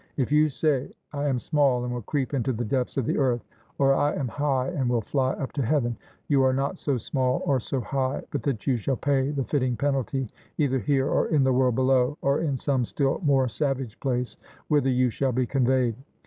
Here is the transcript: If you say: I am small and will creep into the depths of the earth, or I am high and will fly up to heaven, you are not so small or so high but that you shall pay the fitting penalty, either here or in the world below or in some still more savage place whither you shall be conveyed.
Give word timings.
If 0.17 0.31
you 0.31 0.49
say: 0.49 0.91
I 1.13 1.27
am 1.27 1.37
small 1.37 1.83
and 1.85 1.93
will 1.93 2.01
creep 2.01 2.33
into 2.33 2.51
the 2.51 2.65
depths 2.65 2.97
of 2.97 3.05
the 3.05 3.19
earth, 3.19 3.45
or 3.77 3.93
I 3.93 4.15
am 4.15 4.27
high 4.29 4.69
and 4.69 4.89
will 4.89 4.99
fly 5.03 5.33
up 5.33 5.51
to 5.51 5.61
heaven, 5.61 5.95
you 6.27 6.41
are 6.43 6.53
not 6.55 6.79
so 6.79 6.97
small 6.97 7.43
or 7.45 7.59
so 7.59 7.81
high 7.81 8.23
but 8.31 8.41
that 8.41 8.65
you 8.65 8.77
shall 8.77 8.95
pay 8.97 9.29
the 9.29 9.43
fitting 9.43 9.77
penalty, 9.77 10.27
either 10.57 10.79
here 10.79 11.07
or 11.07 11.27
in 11.27 11.43
the 11.43 11.53
world 11.53 11.75
below 11.75 12.17
or 12.23 12.39
in 12.41 12.57
some 12.57 12.83
still 12.83 13.21
more 13.23 13.47
savage 13.47 13.99
place 13.99 14.37
whither 14.69 14.89
you 14.89 15.11
shall 15.11 15.33
be 15.33 15.45
conveyed. 15.45 15.93